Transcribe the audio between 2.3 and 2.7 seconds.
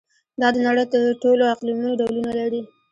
لري.